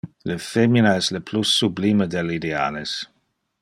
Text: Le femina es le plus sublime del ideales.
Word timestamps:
Le 0.29 0.37
femina 0.45 0.93
es 1.01 1.11
le 1.17 1.21
plus 1.29 1.53
sublime 1.59 2.09
del 2.17 2.35
ideales. 2.39 2.99